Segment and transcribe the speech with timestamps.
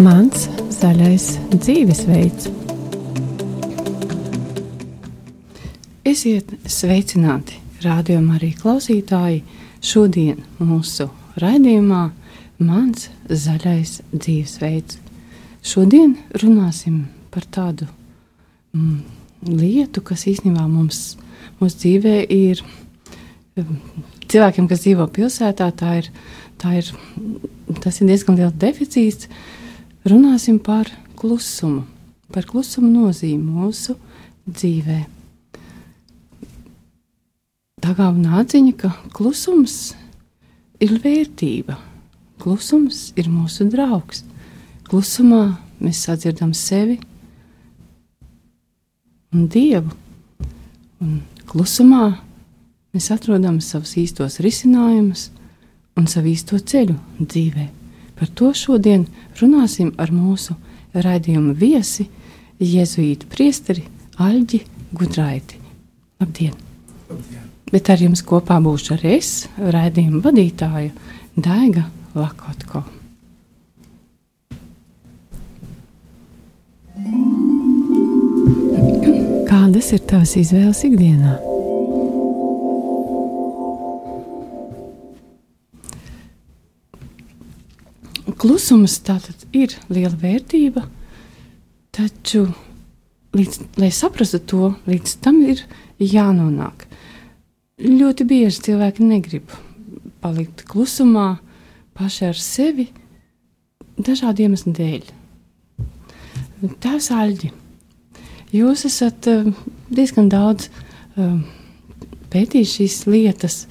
[0.00, 2.46] Mans zaļais dzīvesveids.
[6.08, 9.42] Esiet sveicināti, rādījumā arī klausītāji.
[9.84, 11.10] Šodien mūsu
[11.42, 12.00] raidījumā
[12.64, 14.96] Mans zaļais dzīvesveids.
[15.60, 17.90] Šodien runāsim par tādu
[18.72, 18.98] mm,
[19.52, 21.18] lietu, kas īstenībā mums,
[21.60, 22.64] mūsu dzīvē ir
[24.32, 26.12] cilvēkiem, kas dzīvo pilsētā, tā ir,
[26.56, 26.92] tā ir,
[27.84, 29.28] tas ir diezgan liels deficīts.
[30.00, 30.88] Runāsim par
[31.20, 31.82] klusumu,
[32.32, 33.98] par klusumu nozīmi mūsu
[34.48, 35.00] dzīvē.
[37.84, 39.92] Tā kā nāciņa, ka klusums
[40.80, 41.76] ir vērtība,
[42.40, 44.22] klusums ir mūsu draugs.
[44.88, 45.42] Klusumā
[45.84, 46.96] mēs sadzirdam sevi
[49.36, 49.92] un Dievu,
[51.04, 51.18] un
[51.50, 52.06] klusumā
[52.94, 55.28] mēs atrodam savus īstos risinājumus
[56.00, 57.68] un savu īsto ceļu dzīvē.
[58.20, 59.06] Par to šodien
[59.40, 60.52] runāsim ar mūsu
[60.92, 62.04] raidījuma viesi,
[62.60, 63.86] Jēzuītu priesteri
[64.20, 64.60] Aļģi
[64.92, 65.56] Gudraiti.
[66.20, 66.52] Labdien!
[67.08, 67.46] Labdien.
[67.72, 70.90] Bet ar jums kopā būšu arī es, raidījuma vadītāja
[71.40, 72.84] Daiga Lakotko.
[79.48, 81.38] Kādas ir tavas izvēles ikdienā?
[88.40, 90.86] Klusums tātad ir liela vērtība,
[91.92, 92.46] taču,
[93.36, 95.60] līdz, lai saprastu to, līdz tam ir
[96.00, 96.86] jānonāk.
[97.80, 99.52] Ļoti bieži cilvēki negrib
[100.24, 101.34] palikt klusumā
[101.96, 102.88] paši ar sevi
[104.00, 105.08] dažādu iemeslu dēļ.
[106.80, 107.52] Tēvs Aļģi,
[108.56, 109.48] jūs esat uh,
[109.92, 111.40] diezgan daudz uh,
[112.32, 113.62] pētījis šīs lietas.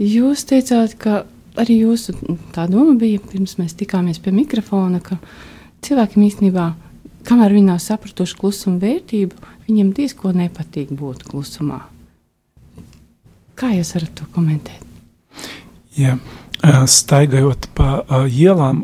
[0.00, 1.22] Jūs teicāt, ka
[1.60, 2.14] arī jūsu
[2.54, 5.18] tā doma bija, pirms mēs tikāmies pie mikrofona, ka
[5.84, 6.68] cilvēkiem īstenībā,
[7.28, 11.82] kamēr viņi nav sapratuši klusuma vērtību, viņiem diezko nepatīk būt klusumā.
[13.54, 14.82] Kā jūs varat to komentēt?
[15.94, 16.16] Ja,
[16.90, 18.82] staigājot pa ielām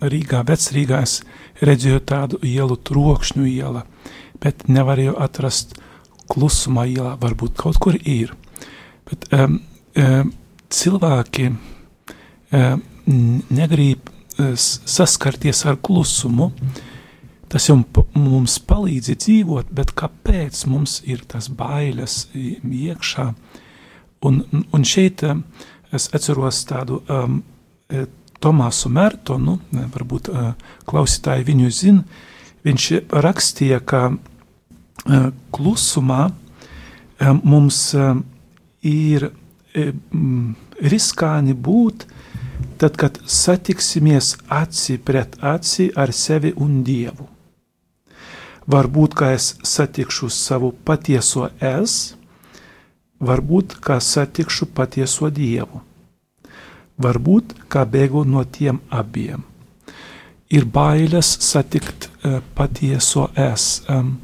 [0.00, 1.20] Rīgā, Vecrīgā, es
[1.64, 3.86] redzēju tādu ielu trokšņu iela,
[4.40, 5.78] bet nevarēju atrast
[6.30, 8.34] klusumā ielā, varbūt kaut kur ir.
[9.08, 9.58] Bet um,
[9.96, 10.32] um,
[10.70, 11.48] cilvēki
[12.50, 14.10] negrib
[14.56, 16.50] saskarties ar klusumu,
[17.50, 17.80] tas jau
[18.14, 23.30] mums palīdz dzīvot, bet kāpēc mums ir tas bailes iekšā?
[24.26, 25.24] Un, un šeit
[25.92, 27.40] es atceros tādu um,
[28.40, 29.58] Tomāsu Mērtonu,
[29.92, 30.52] varbūt uh,
[30.88, 32.04] klausītāji viņu zina,
[32.64, 32.86] viņš
[33.26, 38.22] rakstīja, ka uh, klusumā um, mums um,
[38.86, 42.16] ir um, riskāni būt uh,
[42.80, 47.26] tad, kad satiksimies aci pret aci ar sevi un Dievu.
[48.70, 52.14] Varbūt, ka es satikšu savu patieso es,
[53.20, 55.82] varbūt, ka satikšu patieso Dievu.
[57.00, 59.44] Varbūt, kā bēgu no tiem abiem.
[60.48, 63.82] Ir bailes satikt uh, patieso es.
[63.88, 64.16] Um,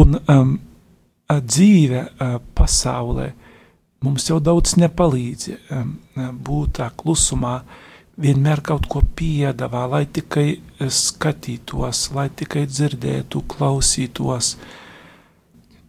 [0.00, 0.56] un um,
[1.28, 3.30] dzīve uh, pasaulē
[4.04, 5.50] mums jau daudz nepalīdz
[6.44, 7.60] būt tā klusumā,
[8.20, 14.54] vienmēr kaut ko piedāvā, lai tikai skatītos, lai tikai dzirdētu, klausītos.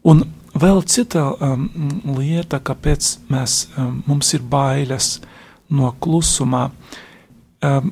[0.08, 0.24] Un
[0.58, 1.68] vēl cita um,
[2.18, 5.14] lieta, kāpēc mēs, um, mums ir bailes
[5.72, 6.70] no klusumā.
[7.62, 7.92] Um,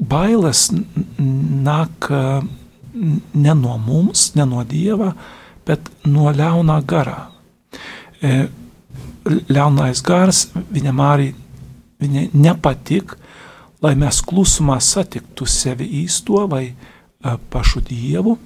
[0.00, 5.12] bailes nāk ne no mums, ne no dieva,
[5.66, 7.20] bet no ļaunā garā
[9.24, 11.30] ļaunais gars, viņam arī
[12.02, 13.14] viņai nepatīk,
[13.84, 18.36] lai mēs klusumā satiktu sevi īsto vai uh, pašu dievu,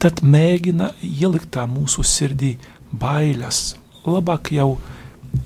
[0.00, 2.56] tad mēģina ielikt tā mūsu sirdī
[2.92, 3.76] bailes.
[4.06, 4.76] Labāk jau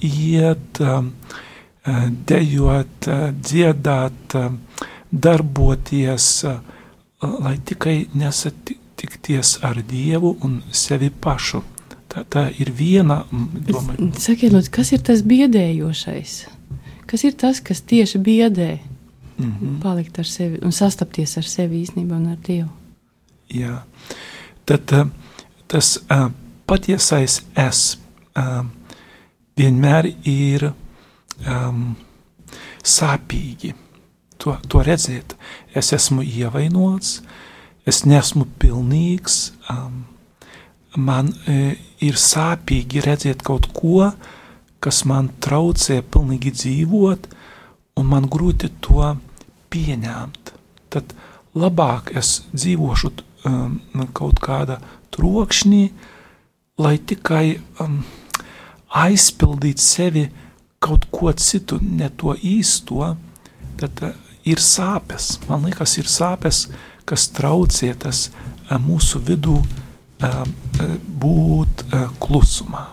[0.05, 1.03] iet, uh,
[2.31, 6.61] dejot, uh, dziedāt, uh, darboties, uh,
[7.21, 11.63] lai tikai nesatikties ar dievu un sevi pašu.
[12.11, 13.95] Tā, tā ir viena doma.
[14.19, 16.35] Sakiet, lūdzu, kas ir tas biedējošais?
[17.11, 18.79] Kas ir tas, kas tieši biedē?
[19.39, 19.81] Mm -hmm.
[19.83, 22.69] Palikt ar sevi un sastapties ar sevi īstenībā un ar Dievu.
[23.51, 23.83] Jā,
[24.67, 25.09] tad uh,
[25.67, 26.31] tas uh,
[26.67, 27.99] patiesais es
[28.37, 28.67] uh,
[29.57, 30.73] vienmēr ir
[31.47, 31.97] um,
[32.85, 33.75] sāpīgi.
[34.41, 35.37] To, to redzēt,
[35.75, 37.23] es esmu ievainots,
[37.87, 39.53] es nesmu pilnīgs.
[39.71, 40.05] Um,
[40.97, 44.11] man e, ir sāpīgi redzēt kaut ko,
[44.81, 47.29] kas man traucē pilnīgi dzīvot,
[48.01, 49.13] un man grūti to
[49.73, 50.55] pieņemt.
[50.91, 51.13] Tad
[51.55, 53.13] labāk es dzīvošu
[53.49, 53.77] um,
[54.17, 54.81] kaut kādā
[55.15, 55.83] trokšņī,
[56.81, 57.45] lai tikai
[57.83, 58.01] um,
[58.97, 60.25] aizpildītu sevi
[60.81, 63.13] kaut ko citu, ne to īsto,
[63.81, 64.17] tad uh,
[64.49, 65.37] ir sāpes.
[65.51, 66.65] Man liekas, ir sāpes,
[67.05, 69.61] kas traucē tas uh, mūsu vidū
[70.21, 72.87] būt uh, klusumā.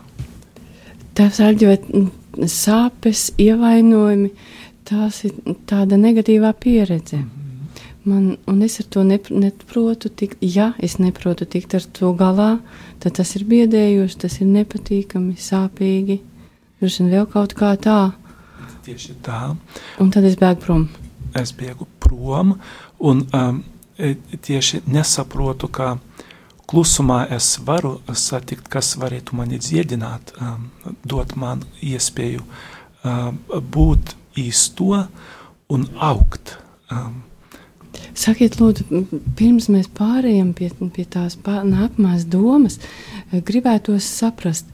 [1.18, 1.88] Tās arģot
[2.46, 4.30] sāpes, ievainojumi,
[4.88, 5.34] tās ir
[5.70, 7.18] tāda negatīvā pieredze.
[7.18, 7.48] Mm -hmm.
[8.08, 12.60] Man, un es ar to neprotu tikt, ja es neprotu tikt ar to galā,
[13.04, 16.22] tad tas ir biedējoši, tas ir nepatīkami, sāpīgi,
[16.80, 18.14] droši vien vēl kaut kā tā.
[18.86, 19.42] Tieši tā.
[20.00, 20.88] Un tad es bēgu prom.
[21.36, 22.56] Es bēgu prom,
[23.00, 23.60] un um,
[24.00, 25.98] e, tieši nesaprotu, ka
[26.68, 30.70] klusumā es varu satikt, kas varētu mani dziedināt, um,
[31.08, 33.40] dot man iespēju um,
[33.74, 35.06] būt īsto
[35.74, 36.58] un augt.
[36.92, 37.24] Um,
[38.18, 39.04] Sakiet, lūdzu,
[39.38, 42.80] pirms mēs pārējām pie, pie tās nākamās domas,
[43.32, 44.70] gribētos saprast,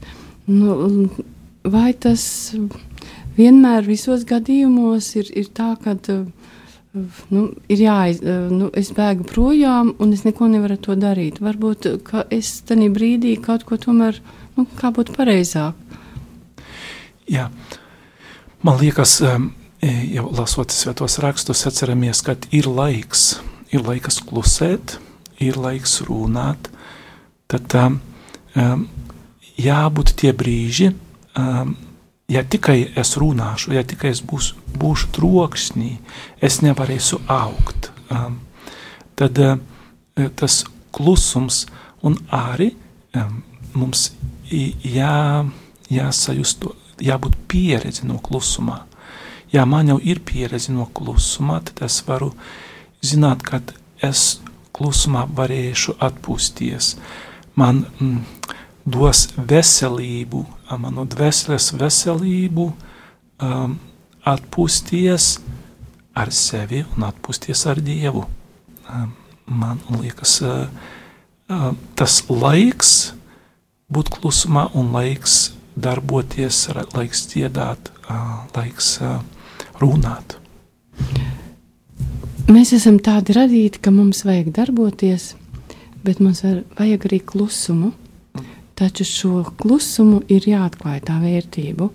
[0.48, 1.10] nu,
[1.64, 2.24] vai tas
[3.36, 5.96] vienmēr visos gadījumos ir, ir tā, ka
[6.94, 11.40] nu, ir jāiz, nu, es bēgu projām un es neko nevaru to darīt.
[11.44, 11.90] Varbūt
[12.34, 14.20] es tajā brīdī kaut ko tomēr,
[14.58, 15.74] nu, kā būtu pareizāk.
[17.30, 17.48] Jā,
[18.62, 19.52] man liekas, um,
[19.84, 23.34] E, jau lasot svētos rakstus, atceramies, ka ir laiks,
[23.74, 24.96] ir laiks klusēt,
[25.44, 26.70] ir laiks runāt.
[27.52, 27.98] Tad um,
[29.60, 30.88] jābūt tie brīži,
[31.36, 31.74] um,
[32.28, 35.98] ja tikai es runāšu, ja tikai es būs, būšu troksnī,
[36.40, 37.90] es nevarēšu augt.
[38.10, 38.40] Um,
[39.18, 39.58] tad uh,
[40.36, 40.62] tas
[40.94, 41.64] klusums
[42.02, 42.72] un arī
[43.16, 43.42] um,
[43.74, 44.10] mums
[44.50, 45.44] jā,
[45.90, 46.68] jāsajust,
[47.02, 48.84] jābūt pieredzi no klusumā
[49.54, 52.32] ja man jau ir pieredze no klusuma, tad es varu
[53.04, 53.60] zināt, ka
[54.02, 54.40] es
[54.74, 56.94] klusumā varēšu atpūsties.
[57.54, 58.24] Man mm,
[58.96, 60.42] dos veselību,
[60.80, 62.68] manu dvēseles veselību,
[63.42, 63.76] um,
[64.24, 65.28] atpūsties
[66.14, 68.24] ar sevi un atpūsties ar Dievu.
[68.88, 69.12] Um,
[69.46, 70.68] man liekas, uh,
[71.50, 73.14] uh, tas laiks
[73.92, 79.18] būt klusumā un laiks darboties, laiks dziedāt, uh, laiks uh,
[79.82, 80.38] runāt.
[82.44, 85.32] Mēs esam tādi radīti, ka mums vajag darboties,
[86.04, 87.94] bet mums vajag arī klusumu.
[88.74, 91.90] Taču šo klusumu ir jāatklāj tā vērtību.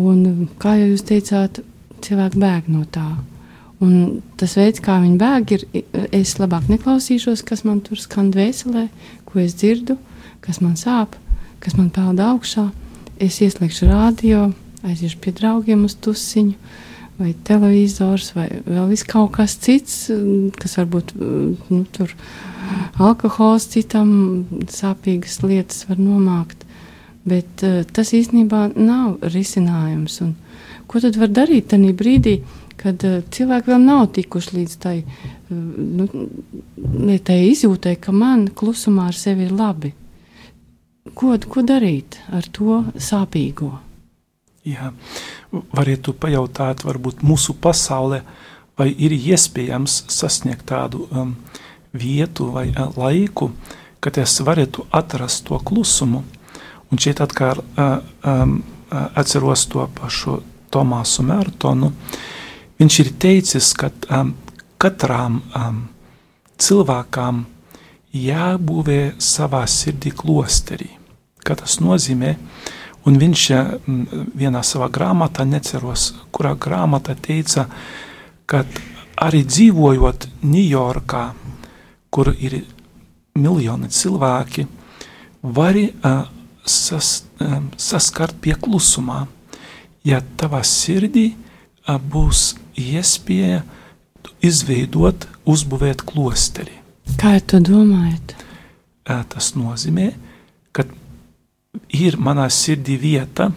[0.00, 1.60] Un, kā jau jūs teicāt,
[2.04, 3.08] cilvēki bēg no tā.
[3.84, 5.64] Un tas veids, kā viņi bēg, ir,
[6.16, 8.86] es labāk neklausīšos, kas man tur skan dvēselē,
[9.28, 9.96] ko es dzirdu,
[10.44, 11.16] kas man sāp,
[11.64, 12.68] kas man peld augšā.
[13.20, 14.50] Es ieslēgšu rādio,
[14.84, 16.56] aiziešu pie draugiem uz tusiņu
[17.20, 20.08] vai televizors, vai vēl kaut kas cits,
[20.56, 22.14] kas varbūt nu, tur
[23.00, 24.10] alkohols citam
[24.70, 26.66] sāpīgas lietas var nomākt.
[27.28, 30.20] Bet uh, tas īstenībā nav risinājums.
[30.24, 30.34] Un,
[30.88, 32.38] ko tad var darīt tajā brīdī,
[32.80, 35.58] kad uh, cilvēki vēl nav tikuši līdz tai, uh,
[36.00, 36.08] nu,
[37.26, 39.92] tai izjūtai, ka man klusumā ar sevi ir labi?
[41.12, 43.74] Ko, ko darīt ar to sāpīgo?
[44.68, 44.90] Jā,
[45.50, 48.22] varētu pajautāt, varbūt mūsu pasaulē,
[48.78, 51.34] vai ir iespējams sasniegt tādu um,
[51.92, 53.50] vietu vai uh, laiku,
[54.00, 56.22] kad es varētu atrast to klusumu.
[56.90, 60.40] Un šeit atkal uh, um, uh, atceros to pašu
[60.70, 61.90] Tomāsu Mērtonu.
[62.80, 64.32] Viņš ir teicis, ka um,
[64.80, 65.82] katram um,
[66.60, 67.44] cilvēkam
[68.16, 70.88] jābūvē savā sirdī klosterī.
[71.44, 72.36] Kā tas nozīmē?
[72.36, 72.78] Uh,
[73.08, 73.44] Un viņš
[74.36, 77.64] vienā savā grāmatā, neceros, kurā grāmatā teica,
[78.44, 78.64] ka
[79.20, 81.24] arī dzīvojot Ņujorkā,
[82.12, 82.60] kur ir
[83.38, 84.66] miljoni cilvēki,
[85.42, 86.26] vari uh,
[86.66, 89.24] sas, uh, saskart pie klusumā,
[90.04, 93.62] ja tavā sirdī uh, būs iespēja
[94.44, 96.76] izveidot, uzbūvēt klosteri.
[97.20, 98.36] Kā jūs to domājat?
[99.04, 100.12] Tas nozīmē,
[100.76, 100.84] ka
[101.94, 103.50] ir manā sirdī vieta,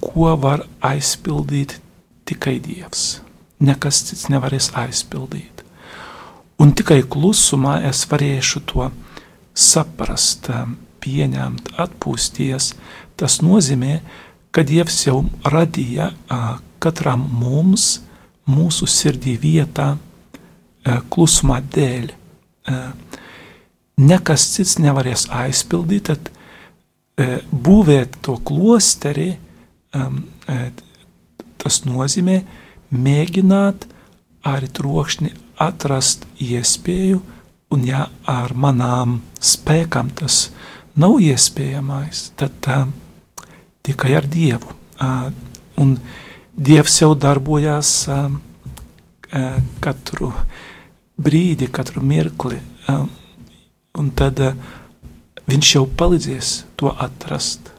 [0.00, 1.78] ko var aizpildīt
[2.28, 3.20] tikai Dievs.
[3.60, 5.64] Nekas cits nevarēs aizpildīt.
[6.60, 8.90] Un tikai klusumā es varēšu to
[9.56, 10.50] saprast,
[11.00, 12.74] pieņemt, atpūsties.
[13.16, 14.00] Tas nozīmē,
[14.52, 16.10] ka Dievs jau radīja
[16.80, 18.00] katram mums,
[18.48, 19.94] mūsu sirdī vietā,
[21.12, 22.12] klusumā dēļ
[24.00, 26.30] nekas cits nevarēs aizpildīt, tad
[27.20, 29.34] e, būvēt to klosteri,
[29.96, 30.70] um, e,
[31.60, 32.40] tas nozīmē
[32.90, 33.86] mēģināt
[34.48, 37.20] arī trokšņi atrast iespēju,
[37.70, 40.48] un ja ar manām spēkam tas
[40.98, 42.88] nav iespējamais, tad uh,
[43.86, 44.74] tikai ar Dievu.
[45.00, 45.28] Uh,
[45.80, 45.94] un
[46.60, 50.32] Dievs jau darbojās uh, uh, katru
[51.20, 52.58] brīdi, katru mirkli,
[52.90, 53.06] uh,
[53.98, 54.54] un tad uh,
[55.50, 57.72] viņš jau palīdzēs to atrast.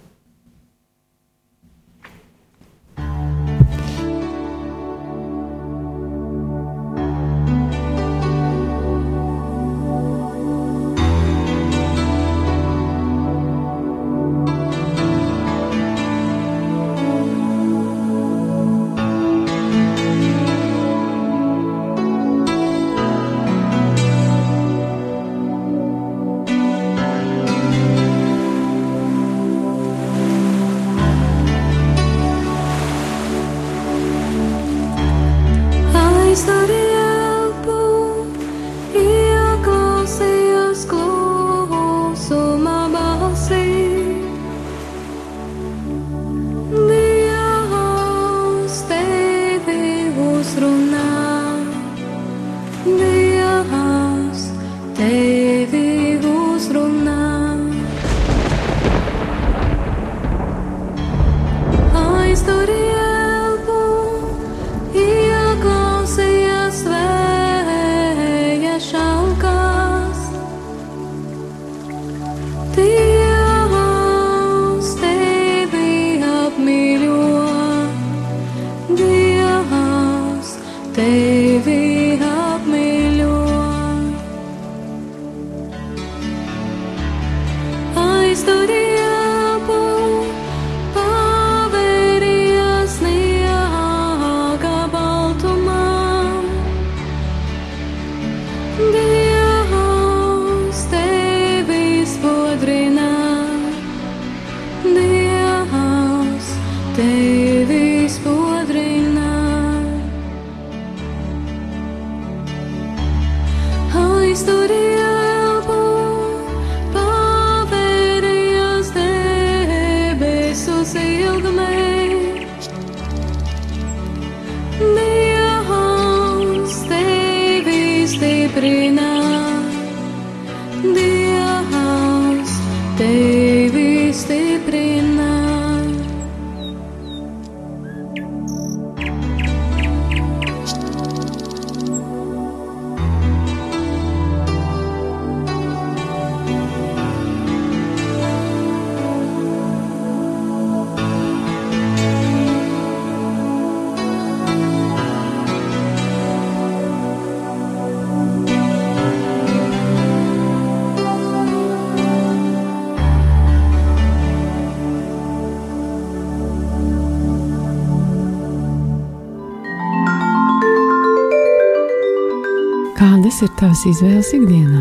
[173.61, 174.79] Tavas izvēles ikdienā?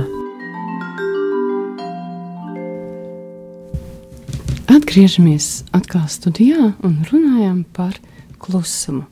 [4.72, 7.98] Atgriežamies atkal studijā un runājam par
[8.40, 9.02] klusumu.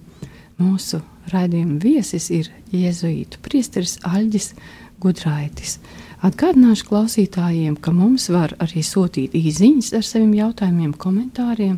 [0.56, 1.02] Mūsu
[1.34, 4.54] raidījuma viesis ir Jēzus Priesteris Aļģis
[5.04, 5.76] Gudraitis.
[6.24, 11.76] Atgādināšu klausītājiem, ka mums var arī sūtīt īsiņas ar saviem jautājumiem, komentāriem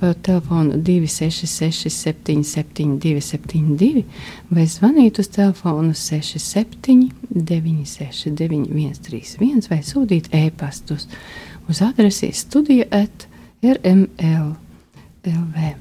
[0.00, 4.04] pa telefonu 266, 77, 272,
[4.50, 11.06] vai zvanīt uz telefonu 67, 969, 131, vai sūtīt e-pastus
[11.68, 13.28] uz adresi studija at
[13.60, 14.56] rml.
[15.26, 15.72] LV.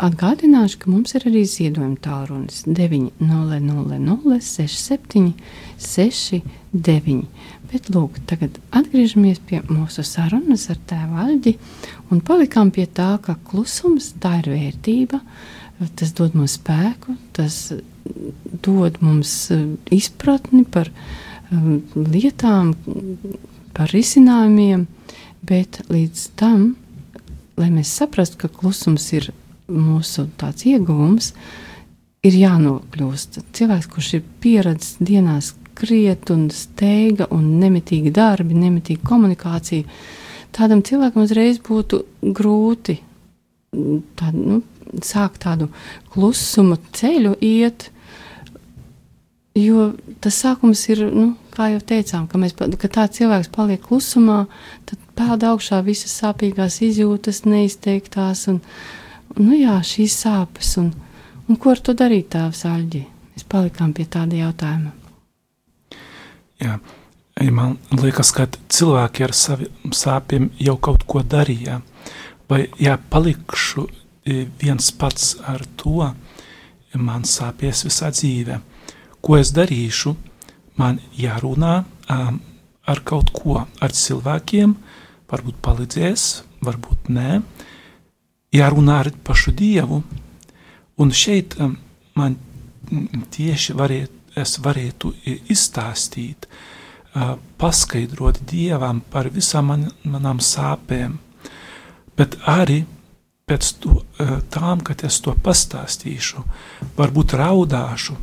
[0.00, 5.34] Atgādināšu, ka mums ir arī ziedojuma tālrunis 900 67
[5.78, 7.28] 69.
[7.70, 11.52] Bet lūk, tagad atgriežamies pie mūsu sarunas ar tēvu Aļģi
[12.10, 15.20] un palikām pie tā, ka klusums tā ir vērtība,
[15.94, 17.60] tas dod mums spēku, tas
[18.66, 19.62] dod mums eh,
[19.94, 20.90] izpratni par
[21.52, 22.74] um, lietām,
[23.76, 24.86] par risinājumiem,
[25.46, 26.72] bet līdz tam,
[27.60, 29.30] lai mēs saprastu, ka klusums ir
[29.70, 31.32] mūsu tāds ieguvums,
[32.26, 33.40] ir jānokļūst.
[33.56, 39.86] Cilvēks, kurš ir pieredzējis dienās skriet un steiga un nemitīgi darbi, nemitīga komunikācija,
[40.52, 42.02] tādam cilvēkam uzreiz būtu
[42.36, 42.98] grūti
[44.18, 44.60] tā, nu,
[45.00, 45.70] sākt tādu
[46.12, 47.88] klusuma ceļu iet.
[49.56, 49.90] Jo
[50.22, 54.44] tas sākums ir, nu, kā jau teicām, ka, mēs, ka tā cilvēks paliek klusumā,
[54.86, 58.60] tad peld augšā visas sāpīgās izjūtas, neizteiktās, un,
[59.40, 60.76] nu jā, šīs sāpes.
[60.82, 60.92] Un,
[61.48, 63.04] un ko ar to darīt, tēvs Aļģi?
[63.34, 64.99] mēs palikām pie tāda jautājuma.
[66.60, 66.78] Jā,
[67.56, 71.80] man liekas, ka cilvēki ar saviem sāpēm jau kaut ko darīja.
[72.50, 76.10] Vai ja palikšu e, viens pats ar to,
[76.98, 78.60] man sāpēs visā dzīve.
[79.20, 80.14] Ko es darīšu?
[80.80, 81.74] Man jārunā
[82.10, 82.40] um,
[82.88, 84.72] ar kaut ko, ar cilvēkiem,
[85.30, 86.26] varbūt palīdzēs,
[86.64, 87.40] varbūt nē.
[88.56, 90.00] Jārunā ar pašu Dievu.
[91.00, 91.76] Un šeit um,
[92.18, 92.36] man
[93.34, 95.12] tieši varētu, es varētu
[95.52, 96.48] izstāstīt,
[97.60, 101.18] paskaidrot Dievam par visām man, manām sāpēm,
[102.16, 102.84] bet arī
[103.50, 103.96] pēc to,
[104.54, 106.44] tām, kad es to pastāstīšu,
[106.98, 108.14] varbūt raudāšu,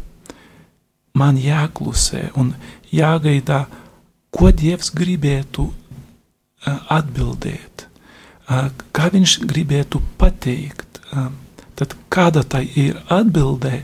[1.19, 2.53] man jāklusē un
[2.93, 3.65] jāgaidā,
[4.31, 5.67] ko Dievs gribētu
[6.93, 7.87] atbildēt,
[8.95, 11.01] kā Viņš gribētu pateikt.
[11.77, 13.81] Tad kāda tai ir atbildē,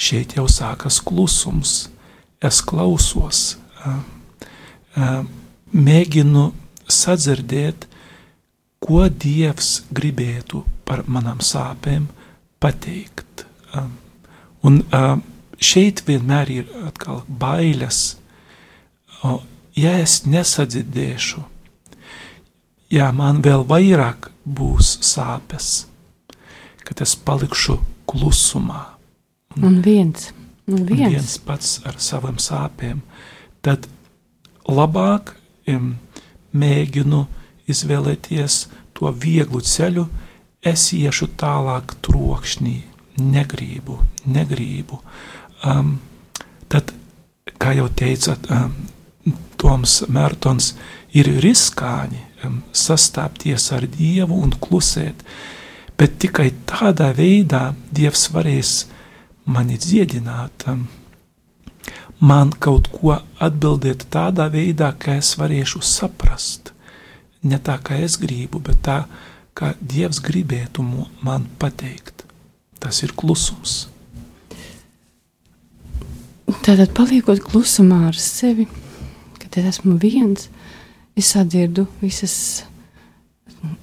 [0.00, 1.90] šeit jau sākas klusums.
[2.40, 3.58] Es klausos,
[5.76, 6.44] mēģinu
[6.88, 7.84] sadzirdēt,
[8.80, 12.06] ko Dievs gribētu par manām sāpēm
[12.64, 13.44] pateikt.
[14.64, 14.80] Un
[15.60, 18.16] šeit vienmēr ir atkal bailes.
[19.76, 21.44] Ja es nesadzirdēšu,
[22.90, 25.84] ja man vēl vairāk būs sāpes,
[26.88, 27.76] kad es palikšu
[28.08, 28.96] klusumā.
[29.58, 30.32] Un, viens,
[30.64, 31.08] un viens.
[31.08, 33.00] Un viens pats ar savām sāpēm,
[33.66, 33.88] tad
[34.70, 35.32] labāk
[35.66, 35.96] um,
[36.54, 37.24] mēģinu
[37.70, 38.60] izvēlēties
[38.94, 40.04] to vieglu ceļu,
[40.62, 42.76] es iešu tālāk trokšņī,
[43.18, 43.98] negribu,
[44.30, 45.00] negribu.
[45.66, 45.96] Um,
[46.70, 46.94] tad,
[47.58, 48.76] kā jau teicat, um,
[49.60, 50.70] Toms Mērtons
[51.12, 55.26] ir riskāņi um, sastāpties ar Dievu un klusēt,
[55.98, 58.72] bet tikai tādā veidā Dievs varēs
[59.50, 60.66] mani dziedināt,
[62.20, 66.72] man kaut ko atbildēt tādā veidā, ka es varēšu saprast,
[67.42, 69.02] ne tā, kā es gribu, bet tā,
[69.56, 70.84] kā Dievs gribētu
[71.24, 72.24] man pateikt.
[72.80, 73.90] Tas ir klusums.
[76.64, 78.66] Tātad, paliekot klusumā ar sevi,
[79.38, 80.48] kad es esmu viens,
[81.18, 82.64] es sadzirdu visas,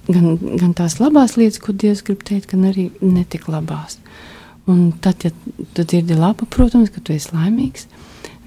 [0.08, 4.00] gan, gan tās labās lietas, ko Dievs grib teikt, gan arī netik labās.
[4.68, 5.32] Un tad, ja
[5.72, 7.86] tu dzirdi labu, protams, ka tu esi laimīgs,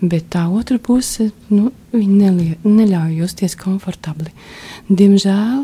[0.01, 4.29] bet tā otra puse, nu, nelie, neļauj justies komfortabli.
[4.89, 5.63] Diemžēl,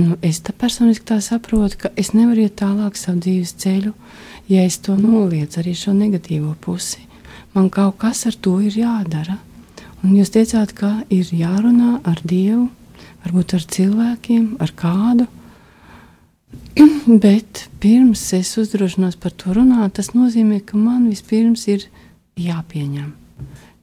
[0.00, 3.94] nu, es tā personiski tā saprotu, ka es nevaru iet tālāk savu dzīves ceļu,
[4.52, 7.06] ja es to noliedzu arī šo negatīvo pusi.
[7.52, 9.38] Man kaut kas ar to ir jādara.
[10.02, 12.66] Un jūs teicāt, ka ir jārunā ar Dievu,
[13.22, 15.28] varbūt ar cilvēkiem, ar kādu.
[17.24, 21.84] Bet pirms es uzdrošinos par to runāt, tas nozīmē, ka man vispirms ir
[22.40, 23.10] jāpieņem.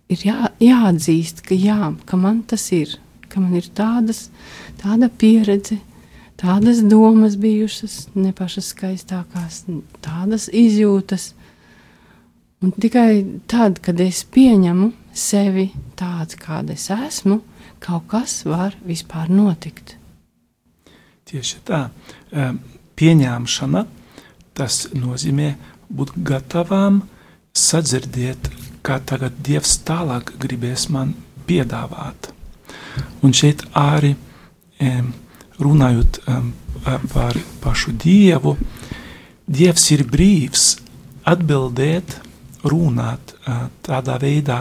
[0.10, 2.95] Ir jā, jāatzīst, ka, jā, ka man tas ir,
[3.30, 4.30] ka man ir tādas,
[4.82, 5.78] tāda pieredze,
[6.39, 9.62] tādas domas bijušas, ne pašas skaistākās,
[10.02, 11.34] tādas izjūtas.
[12.65, 17.39] Un tikai tad, kad es pieņemu sevi tāds, kāda es esmu,
[17.80, 19.95] kaut kas var vispār notikt.
[21.30, 21.86] Tieši tā.
[22.99, 23.85] Pieņemšana
[24.59, 25.53] tas nozīmē
[25.89, 27.01] būt gatavām
[27.55, 28.49] sadzirdēt,
[28.83, 31.13] kā tagad Dievs tālāk gribēs man
[31.47, 32.31] piedāvāt.
[33.23, 34.13] Un šeit arī
[35.59, 36.19] runājot
[37.13, 38.55] par pašu Dievu,
[39.49, 40.65] Dievs ir brīvs
[41.29, 42.19] atbildēt,
[42.69, 43.33] runāt
[43.85, 44.59] tādā veidā,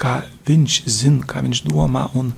[0.00, 2.06] kā viņš zina, kā viņš domā.
[2.16, 2.30] Un,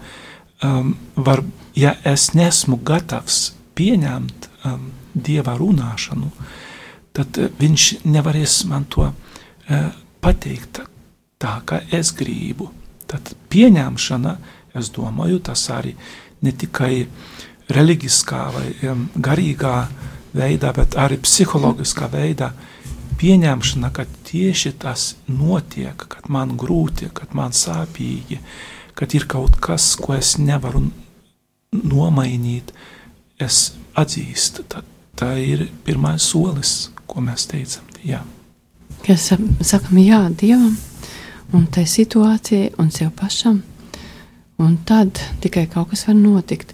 [0.64, 1.42] um, var,
[1.76, 6.30] ja es nesmu gatavs pieņemt um, dieva runāšanu,
[7.16, 9.88] tad uh, viņš nevarēs man to uh,
[10.22, 10.82] pateikt
[11.42, 12.70] tā, kā es gribu.
[13.10, 14.36] Tad pieņemšana,
[14.78, 15.94] es domāju, tas arī
[16.42, 17.06] ne tikai
[17.72, 19.76] reliģiskā vai um, garīgā
[20.36, 22.52] veidā, bet arī psiholoģiskā veidā
[23.20, 28.40] pieņemšana, ka tieši tas notiek, kad man grūti, kad man sāpīgi,
[28.98, 30.86] kad ir kaut kas, ko es nevaru
[31.72, 32.72] nomainīt,
[33.40, 34.64] es atzīstu.
[34.68, 34.86] Tad
[35.18, 37.86] tā ir pirmais solis, ko mēs teicam.
[38.06, 38.22] Jā.
[39.02, 39.32] Mēs
[39.66, 40.76] sakām jā Dievam
[41.52, 43.60] un tai situācijai un sev pašam,
[44.62, 46.72] un tad tikai kaut kas var notikt.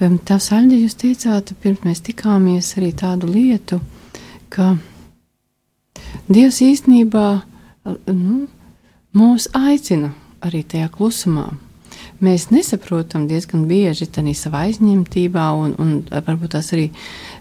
[0.00, 3.80] Tā saļģi jūs teicāt, pirms mēs tikāmies arī tādu lietu,
[4.48, 4.76] ka
[6.30, 7.26] Dievs īstenībā
[8.08, 8.46] nu,
[9.16, 11.50] mūs aicina arī tajā klusumā.
[12.24, 16.90] Mēs nesaprotam diezgan bieži savā aizņemtībā, un, un varbūt tas arī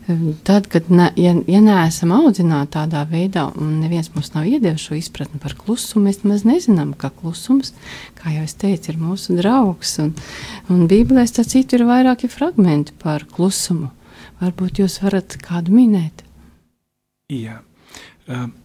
[0.07, 4.87] um, tad, kad ne, ja, ja neesam audzināti tādā veidā, un neviens mums nav iedevis
[4.87, 7.73] šo izpratni par klusumu, mēs maz nezinām, ka klusums,
[8.19, 9.97] kā jau es teicu, ir mūsu draugs.
[10.03, 10.13] Un,
[10.69, 13.91] un Bībelē tas citu ir vairāki fragmenti par klusumu.
[14.39, 16.23] Varbūt jūs varat kādu minēt.
[17.29, 17.59] Jā.
[18.29, 18.55] Um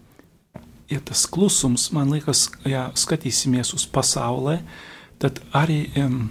[0.91, 4.59] ja tas klusums, man liekas, ja skatīsimies uz pasaulē,
[5.25, 6.27] tad arī um,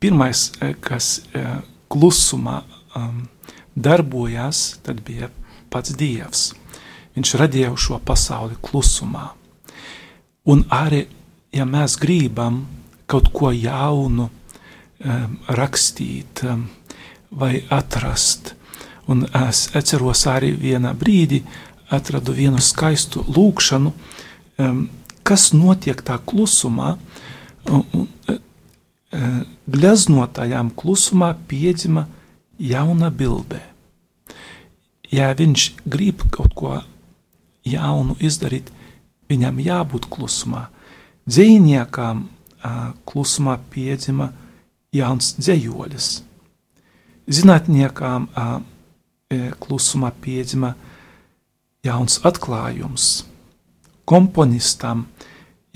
[0.00, 0.46] pirmais,
[0.80, 1.58] kas uh,
[1.92, 2.62] klusumā
[2.96, 3.26] um,
[3.76, 5.28] darbojās, tad bija
[5.68, 6.48] pats Dievs.
[7.18, 9.26] Viņš radīja šo pasauli klusumā.
[10.48, 11.04] Un arī,
[11.52, 12.62] ja mēs gribam
[13.08, 16.68] kaut ko jaunu um, rakstīt um,
[17.30, 18.54] vai atrast,
[19.08, 21.42] un es atceros arī vienā brīdī,
[21.92, 24.86] atradu vienu skaistu lūkšanu, um,
[25.24, 26.96] kas notiek tā klusumā,
[27.70, 32.06] un, un uh, gleznotajām klusumā piedzima
[32.58, 33.60] jauna bilde.
[35.12, 36.72] Ja viņš grib kaut ko
[37.68, 38.72] jaunu izdarīt,
[39.28, 40.66] viņam jābūt klusumā.
[41.28, 44.32] Dzēniekām uh, klusumā piedzima
[44.92, 46.10] jauns dzējolis.
[47.28, 48.60] Zinātniekām uh,
[49.60, 50.72] klusumā piedzima
[51.84, 53.08] jauns atklājums,
[54.08, 55.06] komponistam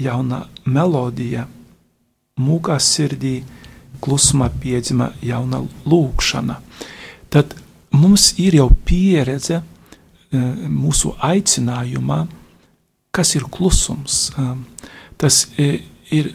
[0.00, 1.46] jauna melodija,
[2.42, 3.40] mūkā sirdī
[4.02, 6.58] klusumā piedzima jauna lūkšana.
[7.32, 7.54] Tad
[7.94, 9.64] mums ir jau pieredze e,
[10.68, 12.20] mūsu aicinājumā,
[13.14, 14.24] kas ir klusums.
[14.36, 14.48] E,
[15.20, 15.70] tas e,
[16.12, 16.32] ir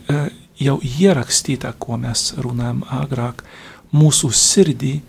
[0.58, 3.44] jau ierakstītā, ko mēs runājam agrāk,
[3.94, 5.00] mūsu sirdī,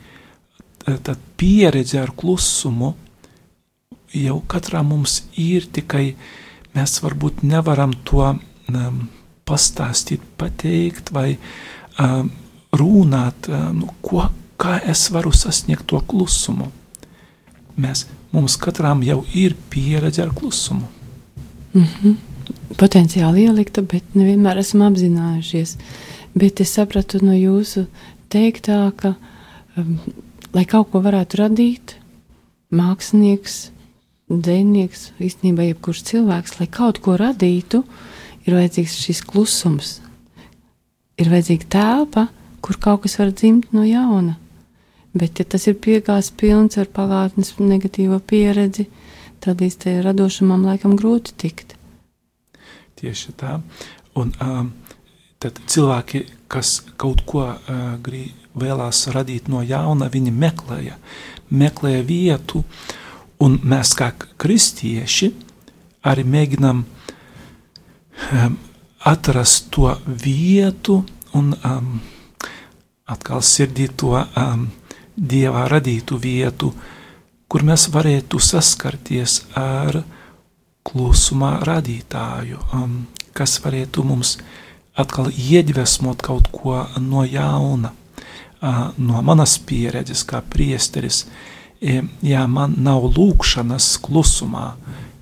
[0.85, 2.95] tad pieredze ar klusumu
[4.15, 6.17] jau katrā mums ir, tikai
[6.77, 9.09] mēs varbūt nevaram to um,
[9.49, 11.33] pastāstīt, pateikt vai
[12.03, 12.31] um,
[12.77, 14.27] runāt, um, nu, ko,
[14.61, 16.71] kā es varu sasniegt to klusumu.
[17.79, 20.89] Mēs, mums katram jau ir pieredze ar klusumu.
[21.73, 22.15] Mm -hmm.
[22.77, 25.77] Potenciāli ielikta, bet nevienmēr esam apzinājušies.
[26.35, 27.87] Bet es sapratu no jūsu
[28.29, 29.15] teiktā, ka,
[29.77, 29.99] um,
[30.53, 31.95] lai kaut ko varētu radīt,
[32.71, 33.71] mākslinieks
[34.29, 37.83] dzinieks, īstenībā jebkurš cilvēks, lai kaut ko radītu,
[38.49, 39.99] ir vajadzīgs šis klusums.
[41.19, 42.27] Ir vajadzīga telpa,
[42.65, 44.37] kur kaut kas var dzimt no jauna.
[45.19, 48.87] Bet, ja tas ir piegāzts pilns ar pagātnes negatīvo pieredzi,
[49.43, 51.75] tad līdz tai radošumam laikam grūti tikt.
[52.99, 53.59] Tieši tā.
[54.19, 54.71] Un um,
[55.43, 60.97] tad cilvēki, kas kaut ko uh, grib, vēlās radīt no jauna, viņi meklēja,
[61.55, 62.97] meklēja vietu, uh,
[63.39, 64.11] Un mēs kā
[64.43, 65.31] kristieši
[66.11, 66.83] arī mēģinām
[68.33, 68.59] um,
[68.99, 72.01] atrast to vietu un um,
[73.07, 74.69] atkal sirdī to um,
[75.17, 76.73] dievā radītu vietu,
[77.49, 80.03] kur mēs varētu saskarties ar
[80.87, 82.99] klusumā radītāju, um,
[83.33, 84.37] kas varētu mums
[84.99, 91.27] atkal iedvesmot kaut ko no jauna, uh, no manas pieredzes kā priesteris,
[92.23, 94.73] ja man nav lūkšanas klusumā,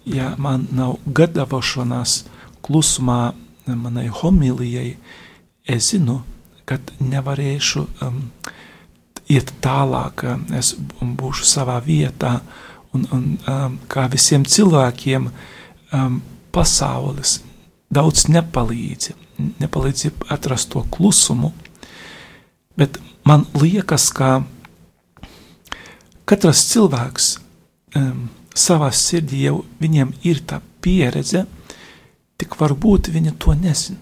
[0.09, 2.22] ja man nav gatavošanās
[2.66, 3.20] klusumā
[3.66, 4.96] manai homilijai,
[5.66, 6.20] es zinu,
[6.66, 8.20] ka nevarēšu um,
[9.31, 10.24] iet tālāk,
[10.55, 12.40] es būšu savā vietā,
[12.94, 15.31] un, un um, kā visiem cilvēkiem,
[15.94, 16.20] um,
[16.55, 17.40] pasaules
[17.92, 19.12] daudz nepalīdz,
[19.62, 21.52] nepalīdz atrast to klusumu,
[22.79, 24.42] bet man liekas, ka
[26.26, 27.26] Katrs cilvēks
[27.94, 31.44] um, savā sirdī jau viņiem ir tā pieredze,
[32.40, 34.01] tik varbūt viņi to nezina.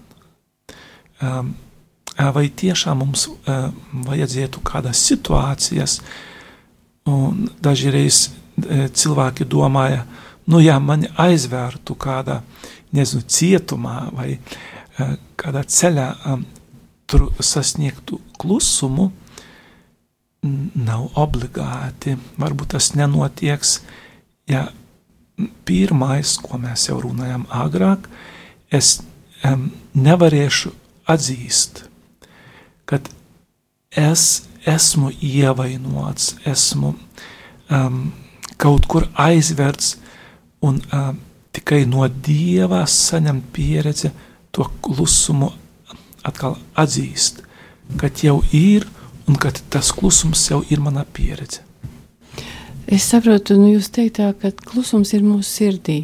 [1.23, 1.53] Um,
[2.15, 3.69] vai tiešām mums uh,
[4.07, 5.99] vajadzētu kādas situācijas,
[7.11, 10.05] un dažreiz uh, cilvēki domāja,
[10.51, 12.41] nu ja mani aizvērtu kādā,
[12.95, 16.45] nezinu, cietumā vai uh, kādā ceļā um,
[17.05, 19.11] tur sasniegtu klusumu,
[20.75, 22.15] nav obligāti.
[22.41, 23.79] Varbūt tas nenotieks,
[24.49, 24.67] ja
[25.67, 28.07] pirmais, ko mēs jau runājām agrāk,
[28.71, 29.01] es
[29.43, 30.71] um, nevarēšu
[31.11, 31.85] atzīst,
[32.85, 32.99] ka
[33.91, 36.93] es esmu ievainots, esmu
[37.69, 37.99] um,
[38.61, 39.95] kaut kur aizverts
[40.65, 41.19] un um,
[41.55, 44.11] tikai no Dieva saņemt pieredzi,
[44.55, 45.51] to klusumu
[46.25, 47.43] atkal atzīst,
[47.99, 48.87] kad jau ir
[49.27, 51.64] un ka tas klusums jau ir mana pieredze.
[52.85, 55.97] Es saprotu, nu jūs teiktā, ka klusums ir mūsu sirdī.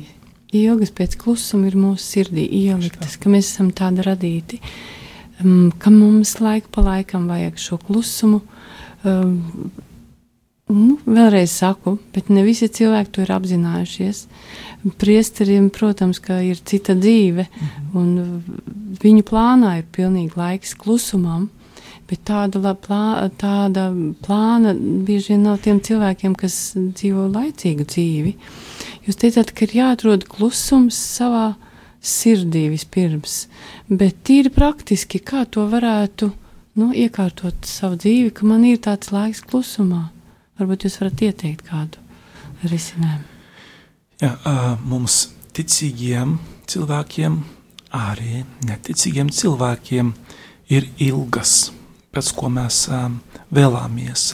[0.52, 4.58] Ilgas pēc klusuma ir mūsu sirdī ieliktas, ka mēs esam tādi radīti.
[5.44, 8.42] um, ka mums laika pa laikam vajag šo klusumu.
[9.04, 9.72] Um,
[10.72, 14.26] nu, vēlreiz saku, bet ne visi cilvēki to ir apzinājušies.
[14.98, 17.98] Priesteriem, protams, ka ir cita dzīve, mhm.
[17.98, 21.50] un viņu plānā ir pilnīgi laiks klusumam.
[22.12, 23.86] Bet tāda, plā, tāda
[24.26, 28.34] plāna bieži vien nav tiem cilvēkiem, kas dzīvo laicīgu dzīvi.
[29.08, 31.54] Jūs teicāt, ka ir jāatrod klusums savā
[32.04, 33.46] sirdī vispirms,
[33.88, 36.34] bet tīri praktiski, kā to varētu
[36.82, 40.10] nu, iekārtot savu dzīvi, ka man ir tāds laiks klusumā.
[40.60, 42.04] Varbūt jūs varat ieteikt kādu
[42.68, 43.28] risinājumu.
[44.20, 44.36] Jā,
[44.84, 46.36] mums ticīgiem
[46.68, 47.40] cilvēkiem,
[47.96, 50.12] arī neticīgiem cilvēkiem
[50.76, 51.72] ir ilgas
[52.12, 52.86] pēc ko mēs
[53.54, 54.26] vēlamies,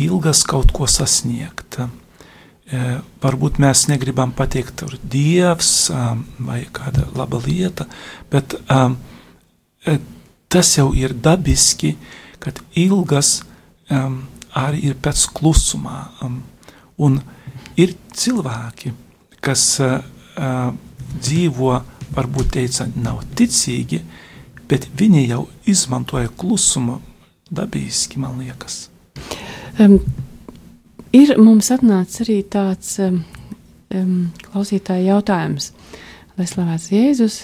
[0.00, 1.80] ilgas kaut ko sasniegt.
[3.22, 5.90] Varbūt mēs negribam pateikt, tur ir dievs
[6.46, 7.88] vai kāda laba lieta,
[8.30, 8.54] bet
[10.50, 11.96] tas jau ir dabiski,
[12.38, 13.40] kad ilgas
[13.90, 16.04] arī ir pēc klusumā.
[17.00, 17.18] Un
[17.80, 18.94] ir cilvēki,
[19.42, 19.80] kas
[21.20, 21.74] dzīvo,
[22.14, 24.00] varbūt teica, nav ticīgi,
[24.70, 27.00] bet viņi jau izmantoja klusumu
[27.50, 28.86] dabiski, man liekas.
[29.80, 29.98] Um,
[31.12, 33.22] ir mums atnācis arī tāds um,
[34.46, 35.72] klausītāja jautājums,
[36.38, 37.40] lai slavēts Jēzus,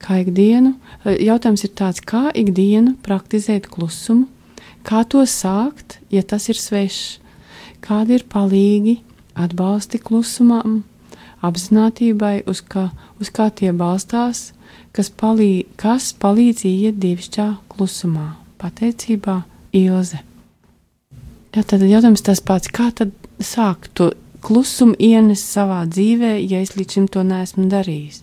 [0.00, 0.74] kā ikdienu.
[1.04, 4.28] Jautājums ir tāds, kā ikdienu praktizēt klusumu,
[4.86, 7.18] kā to sākt, ja tas ir svešs,
[7.84, 9.00] kādi ir palīgi,
[9.36, 10.80] atbalsti klusumam,
[11.44, 12.88] apzinātībai, uz kā,
[13.20, 14.50] uz kā tie balstās,
[14.96, 19.42] kas, palī, kas palīdz iet dievišķā klusumā, pateicībā
[19.76, 20.22] Ilze.
[21.54, 24.10] Jā, tad jautājums tas pats, kā tad sākt to
[24.44, 28.22] klusumu ienes savā dzīvē, ja es līdz šim to neesmu darījis?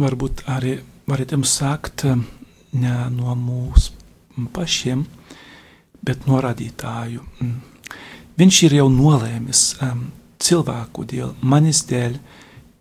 [0.00, 0.78] Varbūt arī
[1.10, 2.06] varam sākt
[2.72, 5.04] ne no mūsu pašiem,
[6.06, 7.24] bet no radītāju.
[7.42, 7.58] Mm.
[8.40, 9.64] Viņš ir jau nolēmis
[10.40, 12.14] cilvēku dēļ, manis dēļ,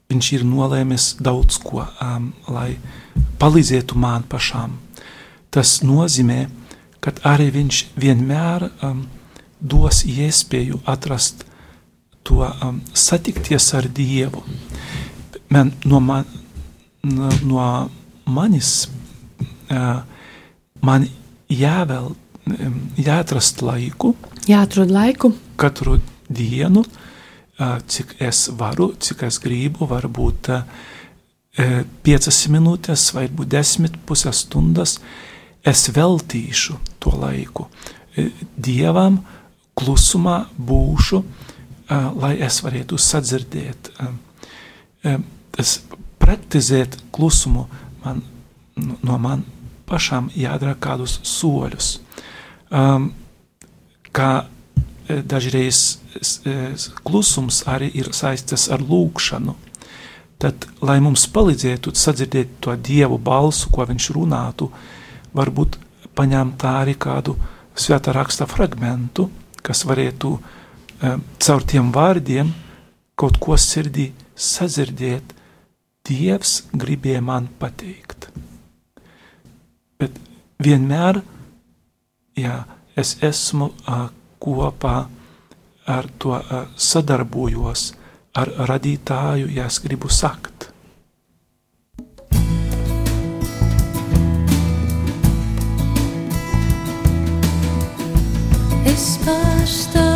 [0.09, 2.79] viņš ir nolēmis daudz ko, um, lai
[3.41, 4.79] palīdzētu man pašam.
[5.53, 6.47] Tas nozīmē,
[7.01, 9.03] ka arī viņš vienmēr um,
[9.61, 11.45] dos iespēju atrast
[12.25, 14.41] to um, satikties ar Dievu.
[15.53, 16.25] Man, no, man,
[17.45, 17.67] no,
[18.25, 18.73] manis
[19.69, 20.01] uh,
[20.85, 21.05] man
[21.53, 22.09] jāvēl,
[22.49, 24.15] um, jāatrast laiku.
[24.49, 25.35] Jāatrod laiku.
[25.61, 27.05] Katru dienu uh,
[27.59, 30.51] cik es varu, cik es gribu, varbūt
[32.05, 34.99] piecas minūtes vai desmit pusės stundas,
[35.67, 37.67] es veltīšu to laiku
[38.55, 39.19] Dievam,
[39.79, 41.21] klusumā būšu,
[42.19, 43.91] lai es varētu sadzirdēt.
[45.59, 45.79] Es
[46.19, 47.67] praktizēt klusumu
[48.03, 48.21] man,
[48.77, 49.43] no man
[49.89, 51.99] pašām jādara kādus soļus.
[54.15, 54.29] Kā
[55.09, 55.99] dažreiz
[57.03, 59.55] klusums arī ir saistīts ar lūgšanu.
[60.39, 64.69] Tad, lai mums palīdzētu sadzirdēt to dievu balsu, ko viņš runātu,
[65.35, 65.75] varbūt
[66.15, 67.35] paņemt arī kādu
[67.75, 69.27] svētā raksta fragmentu,
[69.63, 70.31] kas varētu
[71.43, 72.53] caur tiem vārdiem
[73.19, 75.35] kaut ko sirdī sadzirdēt.
[76.09, 78.29] Dievs gribēja man pateikt.
[79.99, 80.15] Bet
[80.63, 81.19] vienmēr,
[82.39, 82.63] jā,
[82.97, 83.73] es esmu
[84.39, 84.97] kopā
[85.89, 86.35] ar to
[86.77, 87.93] sadarbojos
[88.39, 90.69] ar radītāju, ja es gribu sakt.
[98.89, 100.08] Es pārstāvu.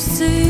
[0.00, 0.49] see.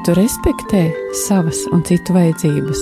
[0.00, 0.78] Vai tu respektē
[1.12, 2.78] savas un citu vajadzības?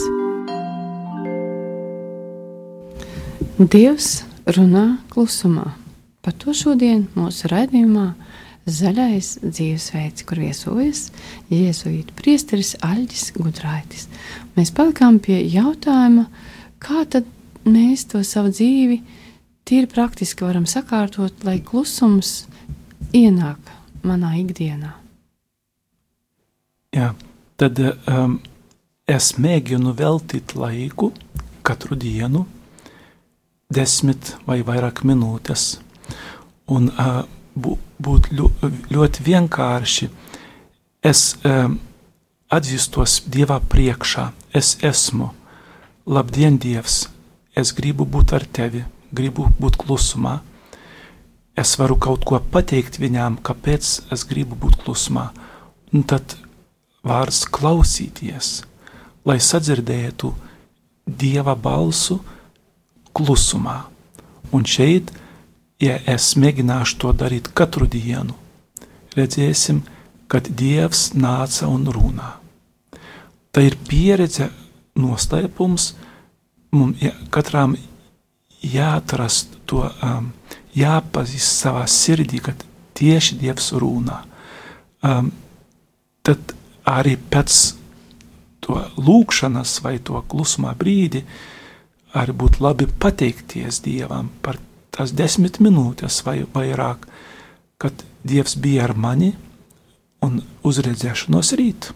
[3.58, 4.10] Dievs
[4.54, 5.64] runā klusumā.
[6.22, 8.04] Par to šodien mūsu raidījumā
[8.70, 11.08] Zaļais dzīvesveids, kur viesojas
[11.50, 14.06] Jēzus Priesteris Aļģis Gudraitis.
[14.54, 16.28] Mēs palikām pie jautājuma,
[16.78, 17.26] kā tad
[17.66, 19.00] mēs to savu dzīvi
[19.66, 22.44] tīri praktiski varam sakārtot, lai klusums
[23.10, 23.74] ienāk
[24.06, 24.97] manā ikdienā.
[26.96, 27.10] Jā,
[27.60, 28.38] tad um,
[29.04, 31.10] es mēģinu veltīt laiku
[31.66, 32.46] katru dienu,
[33.68, 35.74] desmit vai vairāk minūtes,
[36.72, 37.26] un uh,
[37.58, 38.30] būt
[38.88, 40.08] ļoti vienkārši.
[41.04, 41.76] Es um,
[42.48, 45.28] atzīstos Dievā priekšā, es esmu,
[46.08, 47.04] labdien, Dievs,
[47.52, 50.38] es gribu būt ar tevi, gribu būt klusumā.
[51.58, 55.28] Es varu kaut ko pateikt viņām, kāpēc es gribu būt klusumā.
[55.92, 56.38] Un tad
[57.06, 58.62] vārds klausīties,
[59.24, 60.32] lai sadzirdētu
[61.08, 62.18] dieva balsu
[63.16, 63.82] klusumā.
[64.52, 65.12] Un šeit,
[65.82, 68.36] ja es mēģināšu to darīt katru dienu,
[69.16, 69.82] redzēsim,
[70.28, 72.34] kad dievs nāca un runā.
[73.52, 74.50] Tā ir pieredze,
[74.98, 75.92] noslēpums.
[76.74, 77.76] Mums ja, katram
[78.60, 80.32] jāatrast to, um,
[80.76, 82.64] jāpazīst savā sirdī, kad
[82.98, 84.20] tieši dievs runā.
[85.06, 85.30] Um,
[86.26, 86.57] tad
[86.88, 87.58] arī pēc
[88.64, 91.24] to lūkšanas vai to klusumā brīdi,
[92.18, 94.58] arī būtu labi pateikties Dievam par
[94.94, 97.06] tās desmit minūtes vai vairāk,
[97.78, 99.32] kad Dievs bija ar mani
[100.24, 101.92] un uzredzēšanos rīt.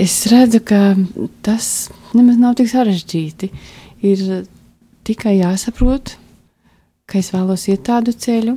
[0.00, 0.96] Es redzu, ka
[1.44, 3.50] tas nemaz nav tik sarežģīti.
[4.04, 4.22] Ir
[5.08, 6.16] tikai jāsaprot,
[7.08, 8.56] ka es vēlos iet tādu ceļu,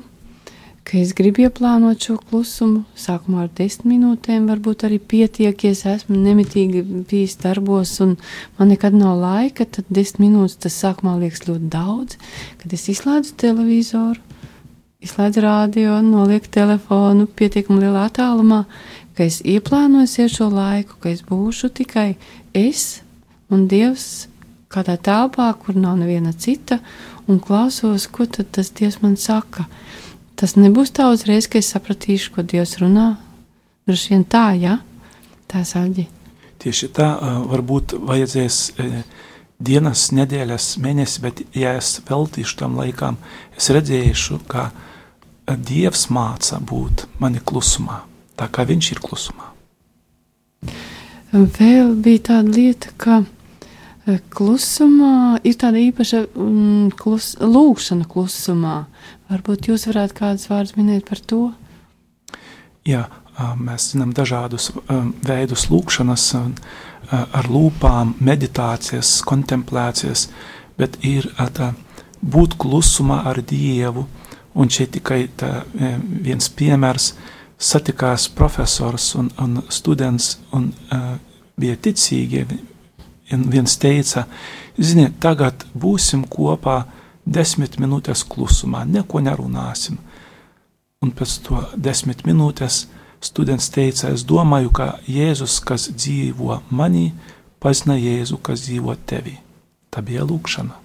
[0.90, 2.80] ka es gribu ieplānot šo klusumu.
[2.98, 8.16] Sākumā ar desmit minūtēm varbūt arī pietiek, ja es esmu nemitīgi bijis darbos un
[8.58, 9.68] man nekad nav laika.
[9.70, 12.18] Tad desmit minūtes tas sākumā liekas ļoti daudz,
[12.64, 14.18] kad es izslēdzu televizoru,
[15.06, 18.64] izslēdzu rādio, nolieku telefonu pietiekami lielā attālumā,
[19.14, 22.16] ka es ieplānoju šo laiku, ka es būšu tikai
[22.58, 23.04] es
[23.54, 24.26] un Dievs
[24.74, 26.80] kādā telpā, kur nav neviena cita,
[27.30, 29.70] un klausos, ko tad tas Dievs man saka.
[30.40, 33.18] Tas nebūs tā uzreiz, ka es sapratīšu, ko Dievs runā.
[33.90, 34.78] Droši vien tā, ja
[35.52, 36.06] tā saģi.
[36.60, 37.08] Tieši tā,
[37.50, 38.60] varbūt vajadzēs
[39.60, 43.20] dienas, nedēļas, mēnesi, bet ja es veltīšu tam laikam,
[43.58, 44.70] es redzēšu, ka
[45.50, 48.04] Dievs māca būt mani klusumā,
[48.40, 49.50] tā kā viņš ir klusumā.
[51.34, 53.24] Vēl bija tāda lieta, ka
[54.34, 58.84] klusumā ir tāda īpaša mm, klus, lūkšana klusumā.
[59.30, 61.42] Varbūt jūs varētu kādus vārdus minēt par to?
[62.88, 63.04] Jā,
[63.62, 64.72] mēs zinām dažādus
[65.26, 66.26] veidus lūkšanas,
[67.14, 70.28] ar lūpām, meditācijas, kontemplācijas,
[70.80, 71.74] bet ir tā,
[72.22, 74.08] būt klusumā ar Dievu.
[74.60, 75.64] Un šeit tikai tā,
[76.26, 77.14] viens piemērs
[77.60, 81.14] satikās profesors un, un students un uh,
[81.60, 82.46] bija ticīgi.
[83.30, 84.24] Viens teica,
[84.82, 86.80] ziniet, tagad būsim kopā
[87.26, 90.00] desmit minūtes klusumā, neko nerunāsim.
[91.04, 92.86] Un pēc to desmit minūtes
[93.24, 97.10] students teica, es domāju, ka Jēzus, kas dzīvo manī,
[97.60, 99.38] pazina Jēzu, kas dzīvo tevī.
[99.90, 100.76] Tā bija lūkšana.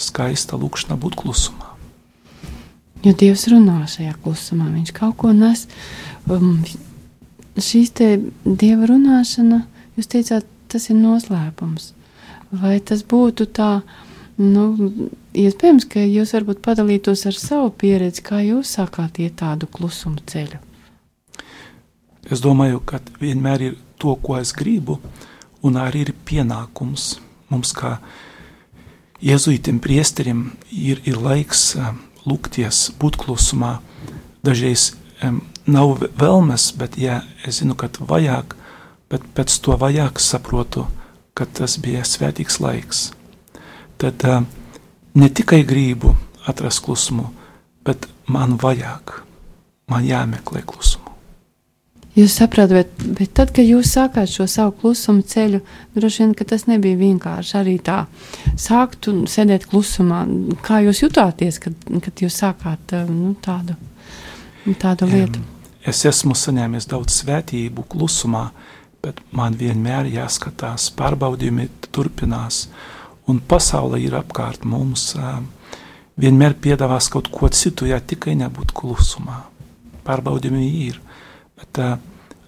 [0.00, 1.74] Skaista lūkšana būt klusumā.
[3.04, 5.66] Jo Dievs runā šajā klusumā, Viņš kaut ko nes.
[6.28, 6.60] Um,
[7.56, 8.10] šīs te
[8.44, 9.62] Dieva runāšana,
[9.96, 11.92] jūs teicāt, tas ir noslēpums.
[12.50, 13.80] Vai tas būtu tā,
[14.40, 14.64] nu,
[15.36, 20.60] iespējams, ka jūs varbūt padalītos ar savu pieredzi, kā jūs sākāt iet tādu klusumu ceļu?
[22.30, 24.98] Es domāju, ka vienmēr ir to, ko es gribu,
[25.64, 27.18] un arī ir pienākums
[27.50, 27.98] mums, kā
[29.24, 31.92] jēzuitam, priesterim, ir, ir laiks uh,
[32.24, 33.78] lūgties, būt klusumā.
[34.46, 34.92] Dažreiz
[35.24, 38.56] um, nav vēlmes, bet, ja es zinu, ka vajag,
[39.10, 40.86] bet pēc to vajag saprotu,
[41.34, 43.08] ka tas bija svētīgs laiks.
[44.00, 44.40] Tad uh,
[45.14, 46.14] ne tikai gribu
[46.48, 47.28] atrast klusumu,
[47.84, 49.20] bet man vajag,
[49.90, 51.10] man jāmeklē klusumu.
[52.18, 55.60] Jūs saprotat, bet, bet tad, kad jūs sākāt šo savu klusumu ceļu,
[55.94, 58.00] droši vien tas nebija vienkārši arī tā.
[58.58, 60.24] Sākt un sēdēt klusumā.
[60.66, 63.78] Kā jūs jutāties, kad, kad jūs sākāt eh, nu, tādu,
[64.82, 65.44] tādu lietu?
[65.86, 68.48] Es esmu saņēmis daudz svētību klusumā,
[69.00, 72.66] bet man vienmēr jāskatās, pārbaudījumi turpinās,
[73.30, 75.14] un pasaule ir apkārt mums.
[75.16, 75.38] Eh,
[76.20, 79.44] vienmēr piedāvās kaut ko citu, ja tikai nebūtu klusumā.
[80.04, 81.00] Pārbaudījumi ir
[81.60, 81.98] bet uh,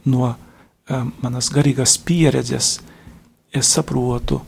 [0.08, 2.78] no uh, manas garīgās pieredzes
[3.52, 4.40] es saprotu,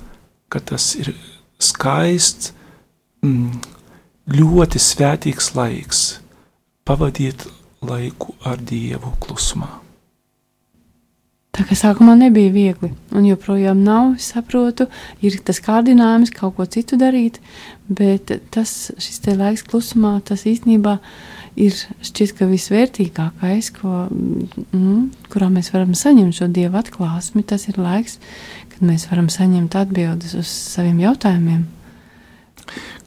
[0.48, 1.12] ka tas ir
[1.60, 2.54] skaists,
[3.24, 3.60] mm,
[4.32, 6.04] ļoti svētīgs laiks
[6.88, 7.46] pavadīt
[7.84, 9.83] laiku ar Dievu klusumā.
[11.54, 14.88] Tā kā sākumā nebija viegli, un joprojām nav, es saprotu,
[15.22, 17.38] ir tas kārdinājums kaut ko citu darīt,
[17.86, 20.96] bet tas, šis te laiks klusumā, tas īstenībā
[21.54, 27.78] ir šķiet, ka visvērtīgākais, ko, mm, kurā mēs varam saņemt šo dievu atklāsmi, tas ir
[27.78, 28.18] laiks,
[28.72, 31.62] kad mēs varam saņemt atbildes uz saviem jautājumiem.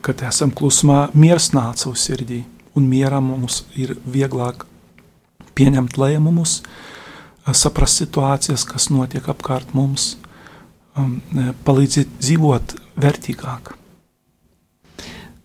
[0.06, 2.46] Kad esam klusumā, miers nāca uz sirdī,
[2.80, 4.64] un mieram mums ir vieglāk
[5.58, 6.62] pieņemt lēmumus,
[7.56, 10.16] saprast situācijas, kas notiek apkārt mums,
[10.98, 11.20] um,
[11.68, 13.74] palīdzēt dzīvot vērtīgāk.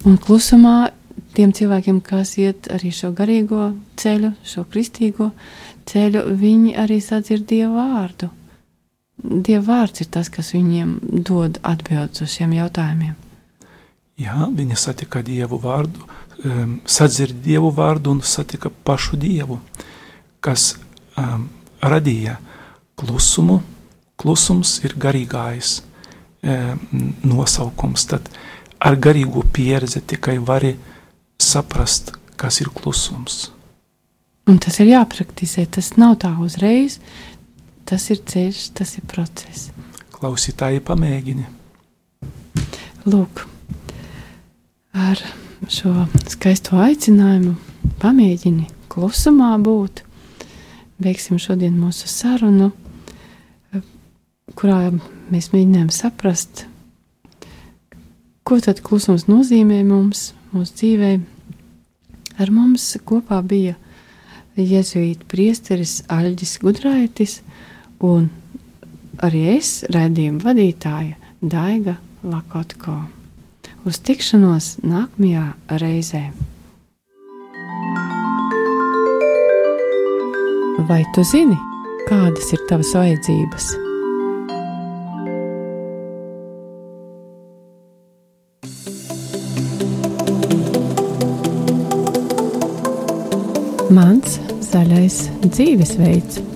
[0.09, 0.91] Un klusumā
[1.37, 5.31] tiem cilvēkiem, kas iet arī šo garīgo ceļu, šo kristīgo
[5.89, 8.31] ceļu, viņi arī sadzird Dievu vārdu.
[9.23, 13.15] Dieva vārds ir tas, kas viņiem dod atbildes uz šiem jautājumiem.
[14.19, 16.03] Jā, viņi satika Dievu vārdu,
[16.45, 19.61] um, sadzird Dievu vārdu un satika pašu Dievu,
[20.43, 20.73] kas
[21.17, 21.47] um,
[21.83, 22.39] radīja
[22.99, 23.61] klusumu.
[24.23, 25.81] Klusums ir garīgais
[26.47, 26.83] um,
[27.27, 28.07] nosaukums.
[28.11, 28.29] Tad
[28.79, 30.77] ar garīgo pieredzi tikai vari
[31.43, 33.49] saprast, kas ir klusums.
[34.51, 35.67] Un tas ir jāpraktizē.
[35.71, 36.99] Tas nav tā uzreiz.
[37.89, 39.71] Tas ir ceļš, tas ir process.
[40.15, 41.49] Klausītāji, pamēģini.
[43.11, 43.43] Lūk,
[44.95, 45.19] ar
[45.67, 47.57] šo skaisto aicinājumu
[48.03, 50.05] pamēģini klusumā būt.
[51.03, 52.71] Beigsim šodien mūsu sarunu,
[54.59, 54.79] kurā
[55.33, 56.67] mēs mēģinājām saprast,
[58.47, 61.23] ko tad klusums nozīmē mums, mūsu dzīvēm
[62.41, 63.75] Ar mums kopā bija
[64.57, 67.35] jēzuīta priesteris Aļģis Gudraitis
[68.03, 68.31] un
[69.23, 72.97] arī es, raidījuma vadītāja Daiga Lakotko.
[73.87, 75.45] Uz tikšanos nākamajā
[75.83, 76.25] reizē!
[80.89, 81.55] Vai tu zini,
[82.09, 83.69] kādas ir tavas vajadzības?
[93.95, 94.41] Mans
[94.73, 96.52] zaļais dzīvesveids.